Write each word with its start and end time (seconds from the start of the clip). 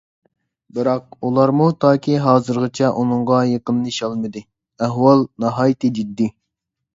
بىراق، 0.75 1.03
ئۇلارمۇ 1.27 1.67
تاكى 1.85 2.15
ھازىرغىچە 2.23 2.89
ئۇنىڭغا 3.03 3.43
يېقىنلىشالمىدى. 3.51 4.43
ئەھۋال 4.87 5.23
ناھايىتى 5.47 5.93
جىددىي. 6.01 6.33